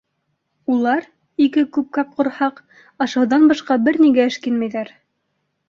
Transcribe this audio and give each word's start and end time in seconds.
Улар, 0.75 1.05
ике 1.47 1.65
күпкәк 1.77 2.09
ҡорһаҡ, 2.21 2.59
ашауҙан 3.07 3.47
башҡа 3.55 3.81
бер 3.89 4.03
нигә 4.07 4.29
эшкинмәйҙәр. 4.33 4.95